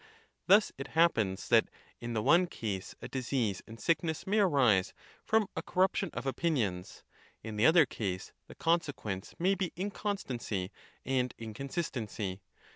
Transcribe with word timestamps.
Thus 0.47 0.71
it 0.79 0.87
happens 0.97 1.47
that, 1.49 1.69
in 1.99 2.13
the 2.13 2.23
one 2.23 2.47
case, 2.47 2.95
a 3.03 3.07
disease 3.07 3.61
and 3.67 3.79
sickness 3.79 4.25
may 4.25 4.39
arise 4.39 4.93
from 5.23 5.47
a 5.55 5.61
corruption 5.61 6.09
of 6.13 6.25
opinions; 6.25 7.03
in 7.43 7.55
the 7.55 7.67
other 7.67 7.85
case, 7.85 8.33
the 8.47 8.55
con 8.55 8.81
sequence 8.81 9.35
may 9.37 9.53
be 9.53 9.71
inconstancy 9.75 10.71
and 11.05 11.35
inconsistency. 11.37 12.41